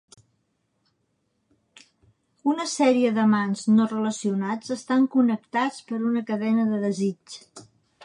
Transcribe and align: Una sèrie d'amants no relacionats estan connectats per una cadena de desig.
Una 2.53 2.65
sèrie 2.73 3.13
d'amants 3.19 3.67
no 3.75 3.87
relacionats 3.93 4.75
estan 4.79 5.09
connectats 5.19 5.81
per 5.93 6.05
una 6.13 6.29
cadena 6.33 6.69
de 6.75 6.85
desig. 6.91 7.43